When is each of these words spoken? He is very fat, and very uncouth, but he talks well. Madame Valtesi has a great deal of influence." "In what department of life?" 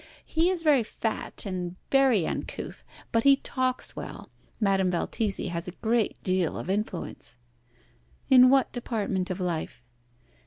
He 0.25 0.49
is 0.49 0.63
very 0.63 0.81
fat, 0.81 1.45
and 1.45 1.75
very 1.91 2.25
uncouth, 2.25 2.83
but 3.11 3.23
he 3.23 3.35
talks 3.37 3.95
well. 3.95 4.31
Madame 4.59 4.89
Valtesi 4.89 5.49
has 5.49 5.67
a 5.67 5.73
great 5.73 6.17
deal 6.23 6.57
of 6.57 6.71
influence." 6.71 7.37
"In 8.27 8.49
what 8.49 8.71
department 8.71 9.29
of 9.29 9.39
life?" 9.39 9.83